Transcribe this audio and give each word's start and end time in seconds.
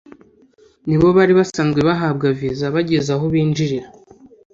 nibo 0.87 1.07
bari 1.17 1.33
basanzwe 1.39 1.79
bahabwa 1.89 2.27
viza 2.37 2.65
bageze 2.75 3.09
aho 3.15 3.25
binjirira 3.33 3.87